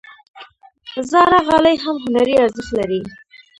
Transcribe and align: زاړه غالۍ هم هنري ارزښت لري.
زاړه 1.11 1.39
غالۍ 1.47 1.75
هم 1.85 1.95
هنري 2.05 2.35
ارزښت 2.45 2.71
لري. 2.79 3.01